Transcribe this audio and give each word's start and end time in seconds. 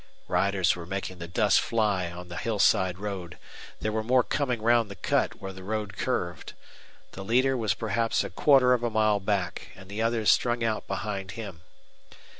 Riders 0.27 0.75
were 0.75 0.87
making 0.87 1.19
the 1.19 1.27
dust 1.27 1.61
fly 1.61 2.09
on 2.09 2.27
the 2.27 2.35
hillside 2.37 2.97
road. 2.97 3.37
There 3.81 3.91
were 3.91 4.01
more 4.01 4.23
coming 4.23 4.59
round 4.59 4.89
the 4.89 4.95
cut 4.95 5.39
where 5.39 5.53
the 5.53 5.63
road 5.63 5.95
curved. 5.95 6.53
The 7.11 7.23
leader 7.23 7.55
was 7.55 7.75
perhaps 7.75 8.23
a 8.23 8.31
quarter 8.31 8.73
of 8.73 8.81
a 8.81 8.89
mile 8.89 9.19
back, 9.19 9.67
and 9.75 9.89
the 9.91 10.01
others 10.01 10.31
strung 10.31 10.63
out 10.63 10.87
behind 10.87 11.33
him. 11.33 11.61